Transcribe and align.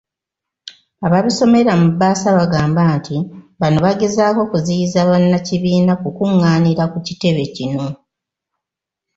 Ababisomera 1.05 1.71
mu 1.79 1.87
bbaasa 1.93 2.27
bagamba 2.37 2.81
nti 2.97 3.15
bano 3.59 3.77
bagezaako 3.85 4.41
kuziyiza 4.51 4.99
bannakibiina 5.09 5.93
kukung'aanira 6.01 6.83
ku 6.91 6.97
kitebe 7.07 7.43
kino. 7.55 7.85